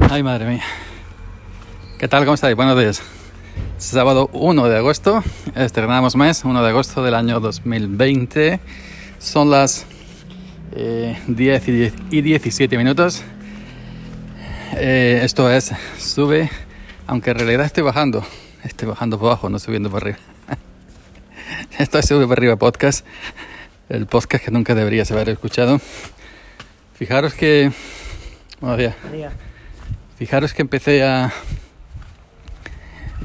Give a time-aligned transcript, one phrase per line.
[0.00, 0.62] Ay, madre mía.
[1.98, 2.24] ¿Qué tal?
[2.24, 2.56] ¿Cómo estáis?
[2.56, 3.02] Buenos días.
[3.76, 5.22] Sábado 1 de agosto,
[5.54, 8.60] estrenamos mes, 1 de agosto del año 2020.
[9.18, 9.86] Son las
[10.72, 13.22] eh, 10 y, 10 y 17 minutos.
[14.76, 16.50] Eh, esto es, sube,
[17.06, 18.24] aunque en realidad estoy bajando.
[18.64, 20.18] Estoy bajando por abajo, no subiendo por arriba.
[21.78, 23.04] esto es Sube por arriba podcast.
[23.88, 25.80] El podcast que nunca deberías haber escuchado.
[26.94, 27.72] Fijaros que...
[28.60, 28.94] Buenos días.
[30.18, 31.32] Fijaros que empecé a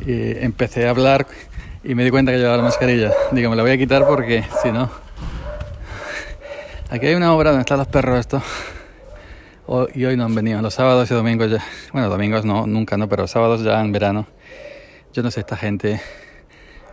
[0.06, 1.26] eh, empecé a hablar
[1.84, 3.12] y me di cuenta que llevaba la mascarilla.
[3.32, 4.92] Digo, me la voy a quitar porque si no.
[6.92, 8.44] Aquí hay una obra donde están los perros estos.
[9.96, 11.64] Y hoy no han venido, los sábados y domingos ya.
[11.94, 14.28] Bueno, domingos no, nunca no, pero sábados ya en verano.
[15.14, 16.00] Yo no sé esta gente.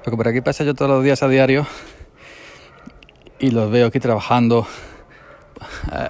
[0.07, 1.67] Lo que por aquí pasa yo todos los días a diario
[3.39, 4.67] y los veo aquí trabajando,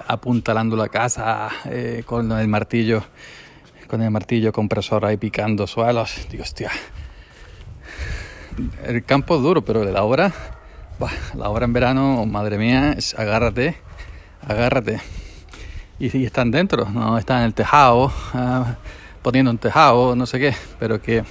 [0.07, 3.03] apuntalando la casa eh, con el martillo
[3.91, 6.25] con el martillo compresor ahí picando suelos.
[6.31, 6.71] Digo, hostia.
[8.85, 10.31] El campo es duro, pero la hora,
[11.35, 13.75] la hora en verano, madre mía, es agárrate,
[14.47, 15.01] agárrate.
[15.99, 18.77] Y si están dentro, no están en el tejado, ah,
[19.21, 21.25] poniendo un tejado, no sé qué, pero que,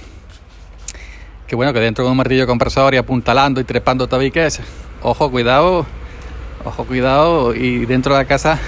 [1.47, 4.61] que bueno, que dentro con un martillo compresor y apuntalando y trepando tabiques,
[5.01, 5.87] ojo, cuidado,
[6.63, 8.59] ojo, cuidado, y dentro de la casa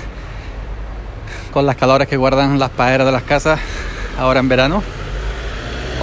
[1.54, 3.60] con las calores que guardan las paeras de las casas
[4.18, 4.84] ahora en verano.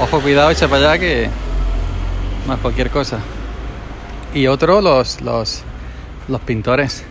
[0.00, 1.28] Ojo, cuidado, echa para allá que
[2.46, 3.18] no es cualquier cosa.
[4.34, 5.62] Y otro, los, los,
[6.28, 7.04] los pintores,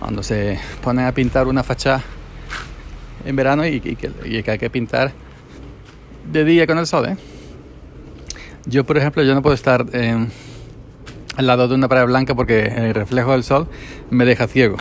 [0.00, 2.02] cuando se ponen a pintar una fachada
[3.24, 4.10] en verano y, que,
[4.46, 5.12] hay que pintar
[6.30, 7.06] de día con el sol.
[7.06, 7.16] ¿eh?
[8.66, 9.84] Yo, por ejemplo, yo no puedo estar
[11.36, 13.68] al lado de una pared blanca porque el reflejo del sol
[14.10, 14.76] me deja ciego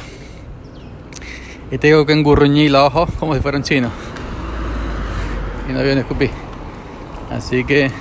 [1.72, 3.90] y tengo que engurruñir los ojos como si fuera un chino
[5.68, 6.30] y no había un escupí
[7.32, 7.92] así que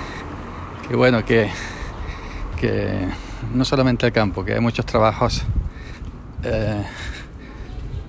[0.87, 1.49] que bueno que
[2.59, 3.07] que
[3.53, 5.43] no solamente el campo que hay muchos trabajos
[6.43, 6.83] eh,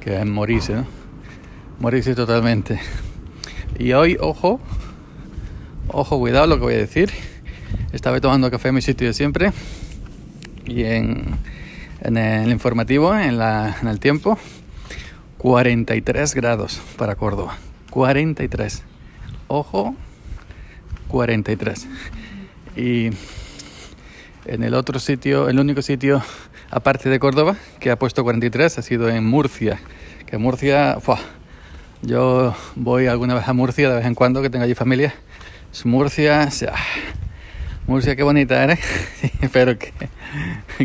[0.01, 0.87] que es morirse ¿no?
[1.79, 2.81] morirse totalmente
[3.79, 4.61] y hoy ojo
[5.89, 7.11] ojo cuidado lo que voy a decir
[7.93, 9.53] estaba tomando café en mi sitio de siempre
[10.67, 11.39] y en,
[12.00, 14.39] en el informativo en, la, en el tiempo
[15.45, 17.59] 43 grados para Córdoba.
[17.91, 18.83] 43.
[19.49, 19.94] Ojo,
[21.09, 21.87] 43.
[22.77, 23.10] Y
[24.47, 26.22] en el otro sitio, el único sitio
[26.71, 29.81] aparte de Córdoba que ha puesto 43 ha sido en Murcia.
[30.27, 30.99] Que Murcia,
[32.03, 35.15] yo voy alguna vez a Murcia de vez en cuando que tengo allí familia.
[35.84, 36.49] Murcia,
[37.87, 38.81] Murcia qué bonita eres,
[39.53, 39.93] pero que,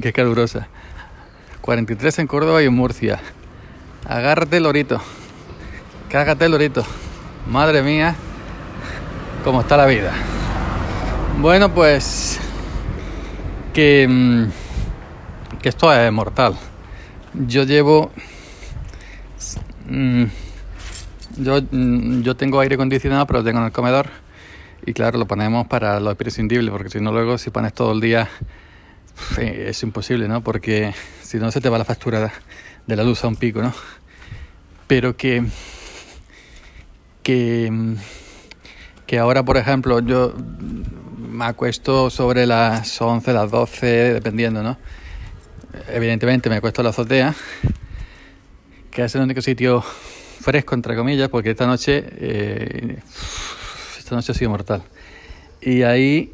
[0.02, 0.68] que calurosa.
[1.62, 3.20] 43 en Córdoba y en Murcia.
[4.08, 5.02] Agárrate, lorito.
[6.10, 6.84] Cágate, lorito.
[7.48, 8.16] Madre mía,
[9.44, 10.14] cómo está la vida.
[11.40, 12.40] Bueno, pues
[13.74, 16.56] que, mm, que esto es mortal.
[17.34, 18.12] Yo llevo...
[19.88, 20.26] Mm,
[21.38, 24.08] yo, mm, yo tengo aire acondicionado, pero lo tengo en el comedor.
[24.86, 28.02] Y claro, lo ponemos para lo imprescindible, porque si no luego si pones todo el
[28.02, 28.30] día
[29.38, 30.42] es imposible, ¿no?
[30.42, 32.32] Porque si no se te va la factura
[32.88, 33.74] de la luz a un pico, ¿no?
[34.88, 35.44] Pero que,
[37.22, 37.72] que,
[39.10, 40.36] que ahora, por ejemplo, yo
[41.18, 44.78] me acuesto sobre las 11, las 12, dependiendo, ¿no?
[45.88, 47.34] Evidentemente me acuesto en la azotea,
[48.92, 53.00] que es el único sitio fresco, entre comillas, porque esta noche, eh,
[53.98, 54.84] esta noche ha sido mortal.
[55.60, 56.32] Y ahí,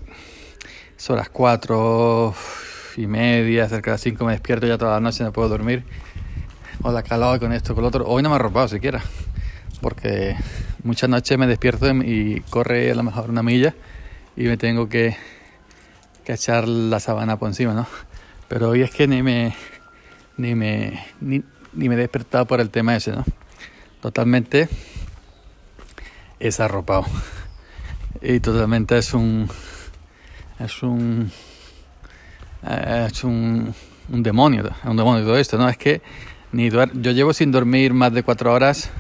[0.98, 2.36] son las 4
[2.98, 5.86] y media, cerca de las 5 me despierto ya toda la noche, no puedo dormir
[6.82, 8.06] o la calor con esto, con lo otro.
[8.06, 9.02] Hoy no me he arropado siquiera,
[9.80, 10.36] porque
[10.86, 13.74] muchas noches me despierto y corre a lo mejor una milla
[14.38, 15.18] y me tengo que,
[16.24, 17.88] que echar la sabana por encima, ¿no?
[18.48, 19.56] Pero hoy es que ni me
[20.38, 23.26] ni me ni, me he despertado por el tema ese, ¿no?
[24.00, 24.70] Totalmente
[26.40, 27.06] es arropado.
[28.22, 29.50] Y totalmente es un
[30.60, 31.32] es un
[32.64, 33.74] es un,
[34.10, 35.68] un demonio, un demonio todo esto, ¿no?
[35.68, 36.04] Es que
[36.52, 38.92] ni yo llevo sin dormir más de cuatro horas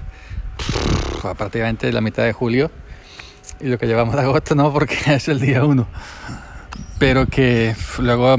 [1.33, 2.71] prácticamente la mitad de julio
[3.59, 5.87] y lo que llevamos de agosto no porque es el día uno
[6.97, 8.35] pero que luego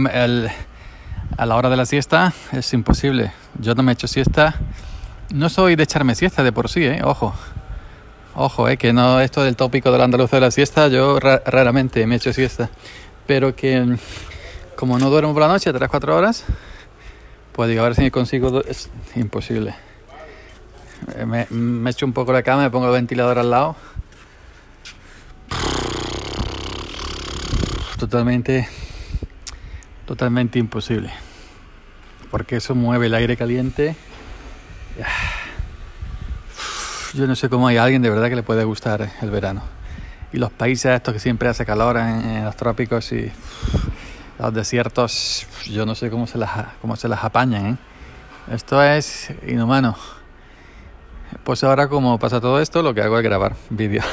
[1.36, 3.32] a la hora de la siesta es imposible.
[3.58, 4.54] Yo no me echo siesta.
[5.32, 7.00] No soy de echarme siesta de por sí ¿eh?
[7.04, 7.34] ojo.
[8.34, 12.16] Ojo eh, que no esto del tópico del andaluz de la siesta yo raramente me
[12.16, 12.70] echo siesta.
[13.26, 13.96] Pero que
[14.76, 16.44] como no duermo por la noche 3-4 horas
[17.52, 18.62] pues digo, a ver si consigo...
[18.68, 19.74] Es imposible.
[21.26, 23.76] Me, me echo un poco la cama, me pongo el ventilador al lado.
[27.98, 28.68] Totalmente,
[30.04, 31.10] totalmente imposible.
[32.30, 33.96] Porque eso mueve el aire caliente.
[37.14, 39.62] Yo no sé cómo hay alguien de verdad que le puede gustar el verano.
[40.32, 43.32] Y los países estos que siempre hace calor en, los trópicos y
[44.38, 46.50] los desiertos, yo no sé cómo se las,
[46.82, 47.66] cómo se las apañan.
[47.66, 47.76] ¿eh?
[48.52, 49.96] Esto es inhumano.
[51.46, 54.04] Pues ahora como pasa todo esto, lo que hago es grabar vídeos.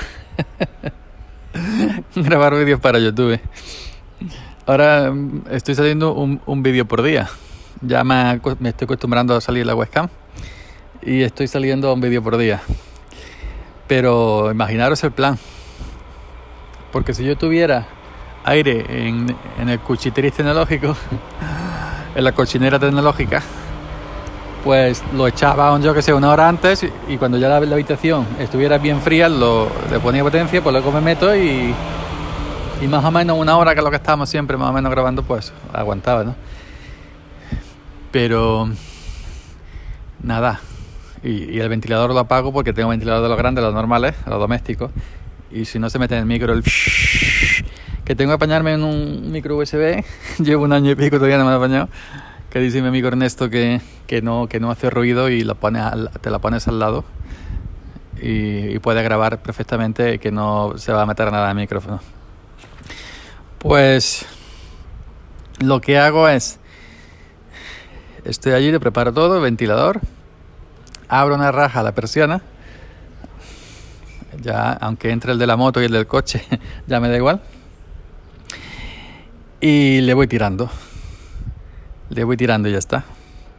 [2.16, 3.40] grabar vídeos para YouTube.
[4.68, 7.28] Ahora mm, estoy saliendo un, un vídeo por día.
[7.82, 10.10] Ya me, estoy acostumbrando a salir la webcam
[11.02, 12.62] y estoy saliendo un vídeo por día.
[13.88, 15.40] Pero imaginaros el plan.
[16.92, 17.88] Porque si yo tuviera
[18.44, 20.96] aire en, en el cuchitriz tecnológico,
[22.16, 23.42] en la cochinera tecnológica,
[24.64, 28.78] pues lo echaba, yo que sé, una hora antes y cuando ya la, habitación estuviera
[28.78, 31.74] bien fría, lo, le ponía potencia, pues luego me meto y,
[32.82, 34.90] y más o menos una hora que es lo que estábamos siempre más o menos
[34.90, 36.36] grabando, pues aguantaba, ¿no?
[38.12, 38.70] Pero
[40.22, 40.62] nada,
[41.24, 44.92] y, el ventilador lo apago porque tengo ventilador de los grandes, los normales, los domésticos,
[45.52, 46.64] y si no se mete en el micro el
[48.06, 50.06] que tengo que apañarme en un micro USB,
[50.40, 51.90] llevo un año y pico todavía no me he apañado
[52.54, 56.40] que dice mi amigo Ernesto que, que, no, que no hace ruido y te la
[56.40, 57.04] pones al lado
[58.22, 62.00] y, puede grabar perfectamente que no se va a meter nada al micrófono.
[63.58, 64.28] Pues
[65.58, 66.60] lo que hago es,
[68.24, 70.02] estoy allí, le preparo todo, ventilador,
[71.08, 72.44] abro una raja a la persiana,
[74.44, 76.46] ya aunque entre el de la moto y el del coche,
[76.86, 77.42] ya me da igual,
[79.60, 80.70] y le voy tirando
[82.14, 83.06] le voy tirando y ya está.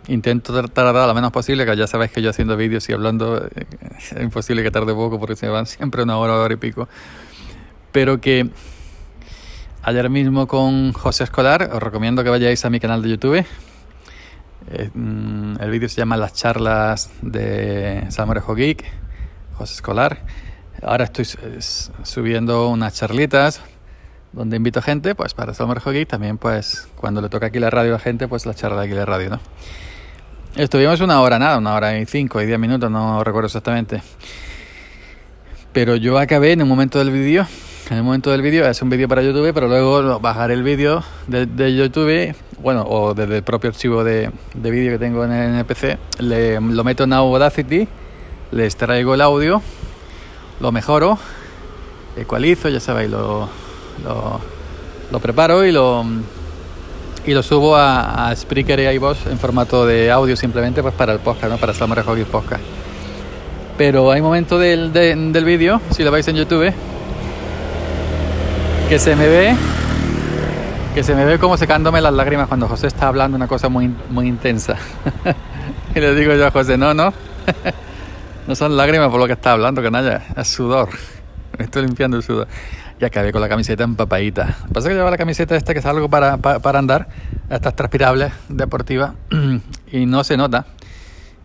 [0.08, 3.66] Intento tardar lo menos posible, que ya sabéis que yo haciendo vídeos y hablando eh,
[3.98, 6.88] es imposible que tarde poco porque se me van siempre una hora, hora y pico.
[7.92, 8.50] Pero que
[9.82, 13.44] ayer mismo con José Escolar, os recomiendo que vayáis a mi canal de YouTube.
[14.70, 18.84] Eh, mm, el vídeo se llama Las charlas de Salmorejo Geek,
[19.54, 20.24] José Escolar.
[20.82, 21.24] Ahora estoy
[22.02, 23.62] subiendo unas charlitas
[24.34, 27.94] donde invito gente, pues para Summer Hockey también, pues cuando le toca aquí la radio
[27.94, 29.40] a gente, pues la charla de aquí la radio, ¿no?
[30.56, 34.02] Estuvimos una hora, nada, una hora y cinco y diez minutos, no recuerdo exactamente.
[35.72, 37.46] Pero yo acabé en un momento del vídeo,
[37.90, 41.02] en el momento del vídeo, es un vídeo para YouTube, pero luego bajaré el vídeo
[41.26, 45.64] de, YouTube, bueno, o desde el propio archivo de, de vídeo que tengo en el,
[45.64, 47.88] PC, le, lo meto en Audacity,
[48.50, 49.62] le extraigo el audio,
[50.60, 51.18] lo mejoro,
[52.16, 53.63] ecualizo, ya sabéis, lo
[54.02, 54.40] lo,
[55.10, 56.04] lo preparo y lo,
[57.26, 61.12] y lo subo a, a Spreaker y iVoox en formato de audio simplemente pues para
[61.12, 61.58] el podcast, ¿no?
[61.58, 62.62] para Summer Hockey Podcast.
[63.78, 66.72] Pero hay momentos del, del vídeo, si lo veis en YouTube,
[68.88, 69.56] que se me ve
[70.94, 73.92] que se me ve como secándome las lágrimas cuando José está hablando una cosa muy,
[74.10, 74.76] muy intensa.
[75.94, 77.12] y le digo yo a José, no, no,
[78.46, 80.90] no son lágrimas por lo que está hablando, canalla, es sudor.
[81.58, 82.46] Me estoy limpiando el sudor
[83.04, 84.56] y acabé con la camiseta empapadita.
[84.72, 87.08] Pasa que lleva la camiseta esta que es algo para, para, andar,
[87.50, 89.12] estas transpirables deportivas,
[89.92, 90.66] y no se nota.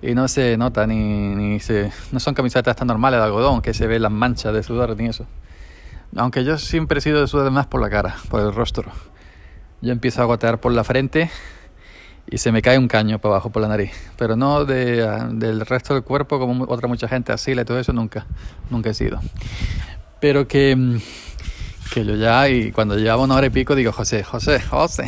[0.01, 1.91] Y no se nota ni, ni se...
[2.13, 5.07] No son camisetas tan normales de algodón, que se ve las manchas de sudor ni
[5.07, 5.25] eso.
[6.15, 8.89] Aunque yo siempre he sido de sudor más por la cara, por el rostro.
[9.81, 11.29] Yo empiezo a gotear por la frente
[12.31, 13.91] y se me cae un caño para abajo por la nariz.
[14.17, 17.91] Pero no de, del resto del cuerpo como otra mucha gente así, y todo eso
[17.91, 18.25] nunca,
[18.69, 19.19] nunca he sido.
[20.21, 20.97] Pero que mm,
[22.03, 25.05] yo ya, y cuando llevaba una hora y pico, digo, José, José, José,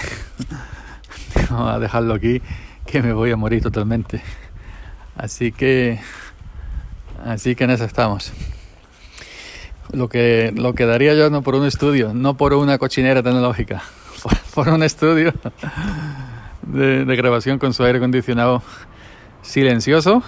[1.50, 2.42] vamos a dejarlo aquí,
[2.86, 4.22] que me voy a morir totalmente.
[5.16, 6.00] Así que,
[7.26, 8.32] así que en eso estamos.
[9.92, 13.84] Lo que, lo que daría yo no por un estudio, no por una cochinera tecnológica,
[14.54, 15.34] por, un estudio
[16.64, 18.64] de, de grabación con su aire acondicionado
[19.42, 20.24] silencioso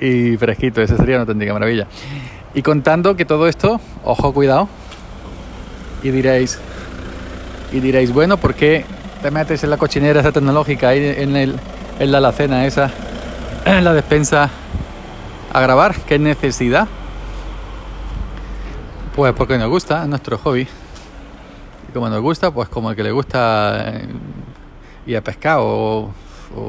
[0.00, 0.80] y fresquito.
[0.80, 1.86] Esa sería una auténtica maravilla.
[2.54, 4.68] Y contando que todo esto, ojo, cuidado,
[6.02, 6.58] y diréis,
[7.72, 8.84] y diréis, bueno, ¿por qué
[9.22, 11.56] te metes en la cochinera esa tecnológica en, el,
[11.98, 12.90] en la alacena esa,
[13.64, 14.50] en la despensa
[15.52, 15.94] a grabar?
[16.06, 16.88] ¿Qué necesidad?
[19.14, 20.68] Pues porque nos gusta, es nuestro hobby.
[21.88, 24.08] Y como nos gusta, pues como el que le gusta eh,
[25.06, 26.12] ir a pescar o,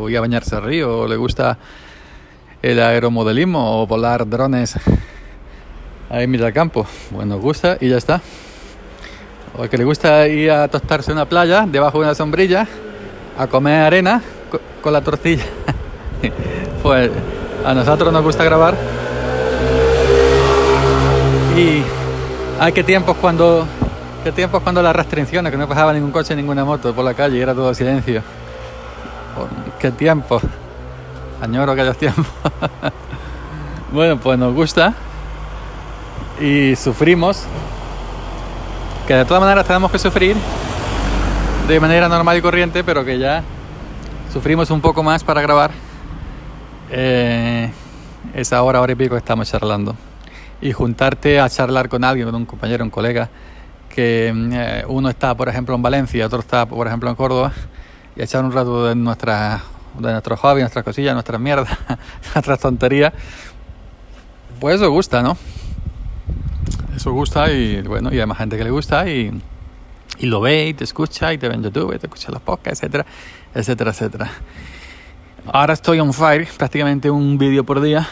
[0.10, 1.58] ir a bañarse al río, o le gusta
[2.62, 4.76] el aeromodelismo o volar drones
[6.10, 6.88] ahí en mitad campo.
[7.14, 8.22] Pues nos gusta y ya está
[9.60, 12.66] o que le gusta ir a tostarse en una playa debajo de una sombrilla
[13.38, 14.22] a comer arena
[14.82, 15.44] con la tortilla.
[16.84, 17.12] pues
[17.66, 18.76] a nosotros nos gusta grabar.
[21.58, 21.84] Y
[22.58, 23.68] hay que tiempos cuando
[24.24, 27.42] qué tiempos cuando las restricciones, que no pasaba ningún coche, ninguna moto por la calle
[27.42, 28.22] era todo silencio.
[29.38, 29.46] Oh,
[29.78, 30.40] qué tiempo.
[31.42, 32.26] Añoro aquellos tiempos.
[33.92, 34.94] bueno, pues nos gusta
[36.40, 37.46] y sufrimos.
[39.10, 40.38] Que de todas maneras tenemos que sufrir
[41.68, 43.42] de manera normal y corriente, pero que ya
[44.32, 45.72] sufrimos un poco más para grabar
[46.92, 47.72] eh,
[48.36, 49.96] esa hora, hora y pico estamos charlando.
[50.62, 53.32] Y juntarte a charlar con alguien, con un compañero, un colega,
[53.90, 57.52] que eh, uno está, por ejemplo, en Valencia, otro está, por ejemplo, en Córdoba,
[58.16, 59.60] y echar un rato de, nuestra,
[59.98, 61.76] de nuestros hobbies, nuestras cosillas, nuestras mierdas,
[62.36, 63.12] nuestras tonterías,
[64.60, 65.36] pues eso gusta, ¿no?
[67.00, 69.32] Eso gusta y bueno, y hay más gente que le gusta y,
[70.18, 72.42] y lo ve y te escucha y te ve en YouTube y te escucha los
[72.42, 73.06] podcasts, etcétera,
[73.56, 74.32] etcétera, etcétera.
[75.46, 78.06] Ahora estoy on fire, prácticamente un vídeo por día.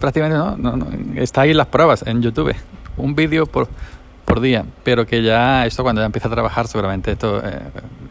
[0.00, 2.52] Prácticamente no, no, no, está ahí las pruebas en YouTube.
[2.96, 3.68] Un vídeo por,
[4.24, 7.60] por día, pero que ya esto cuando ya empieza a trabajar seguramente esto eh,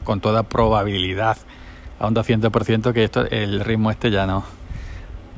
[0.05, 1.35] con toda probabilidad
[1.99, 4.45] a un 200% que esto el ritmo este ya no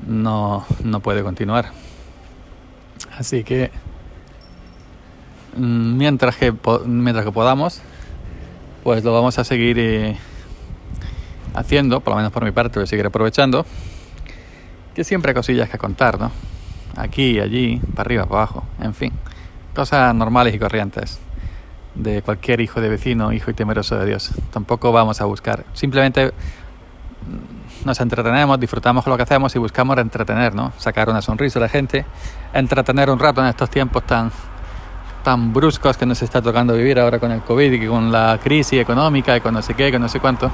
[0.06, 1.72] no no puede continuar.
[3.18, 3.72] Así que
[5.58, 6.54] mientras que
[6.86, 7.82] mientras que podamos
[8.84, 10.18] pues lo vamos a seguir eh,
[11.54, 13.66] haciendo, por lo menos por mi parte, voy a seguir aprovechando
[14.96, 16.32] que siempre hay cosillas que contar, ¿no?
[16.96, 19.12] Aquí, allí, para arriba, para abajo, en fin.
[19.76, 21.20] Cosas normales y corrientes
[21.94, 24.32] de cualquier hijo de vecino, hijo y temeroso de Dios.
[24.52, 25.66] Tampoco vamos a buscar.
[25.74, 30.72] Simplemente mm, nos entretenemos, disfrutamos con lo que hacemos y buscamos entretener, ¿no?
[30.78, 32.06] Sacar una sonrisa a la gente,
[32.54, 34.32] entretener un rato en estos tiempos tan
[35.28, 38.80] tan bruscos que nos está tocando vivir ahora con el COVID y con la crisis
[38.80, 40.50] económica y con no sé qué, con no sé cuánto.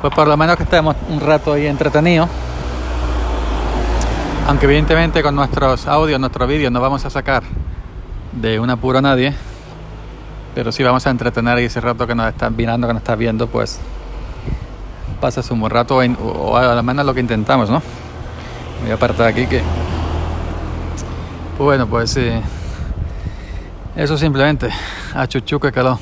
[0.00, 2.28] Pues por lo menos que estemos un rato ahí entretenidos.
[4.48, 7.44] Aunque evidentemente con nuestros audios, nuestros vídeos no vamos a sacar
[8.32, 9.32] de un apuro a nadie,
[10.52, 13.16] pero si vamos a entretener y ese rato que nos están mirando, que nos estás
[13.16, 13.78] viendo, pues
[15.20, 17.80] pasas un buen rato, o al menos lo que intentamos, ¿no?
[18.82, 19.62] Voy a apartar aquí que...
[21.60, 22.42] Bueno, pues eh,
[23.96, 24.68] eso simplemente,
[25.14, 25.98] a chuchu que calor.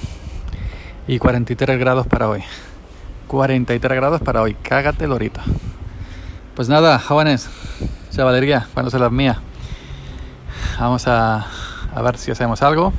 [1.07, 2.43] Y 43 grados para hoy.
[3.29, 5.41] 43 grados para hoy, cágate lorito.
[6.55, 7.49] Pues nada, jóvenes,
[8.11, 9.41] chavalería, cuando se las mía.
[10.79, 11.47] Vamos a
[11.95, 12.93] a ver si hacemos algo.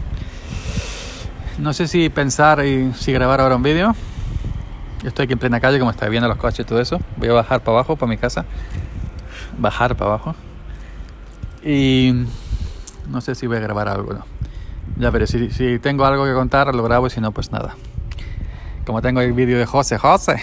[1.58, 3.94] No sé si pensar y si grabar ahora un vídeo.
[5.02, 7.00] Yo estoy aquí en plena calle, como está viendo los coches y todo eso.
[7.18, 8.46] Voy a bajar para abajo, para mi casa.
[9.58, 10.36] Bajar para abajo.
[11.64, 12.26] Y
[13.10, 14.14] no sé si voy a grabar algo.
[14.14, 14.35] ¿no?
[14.98, 17.76] Ya veré, si, tengo algo que contar, lo grabo y si no, pues nada.
[18.86, 20.36] Como tengo el vídeo de José, José.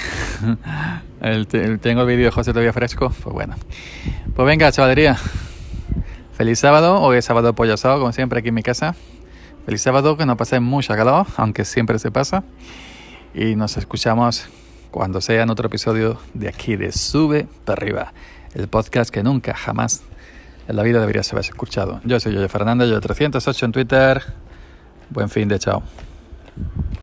[1.23, 1.47] el,
[1.80, 3.54] tengo el vídeo de José todavía fresco, pues bueno.
[4.35, 5.16] Pues venga, chavalería.
[6.32, 8.94] Feliz sábado, hoy es sábado pollo asado, como siempre aquí en mi casa.
[9.64, 12.44] Feliz sábado, que no pase mucha calor, aunque siempre se pasa.
[13.35, 14.49] Y nos escuchamos
[14.90, 18.12] cuando sea en otro episodio de aquí de Sube para arriba,
[18.54, 20.02] el podcast que nunca, jamás
[20.69, 22.00] en la vida debería haberse escuchado.
[22.04, 24.23] Yo soy Yoyo Fernández, yo 308 en Twitter.
[25.11, 25.83] Buen fin de chao.